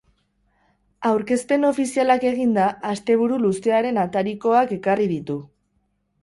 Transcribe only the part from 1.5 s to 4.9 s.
ofizialak eginda, asteburu luzearen atarikoak